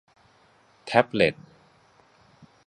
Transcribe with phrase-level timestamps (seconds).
[0.85, 1.35] แท็บเลต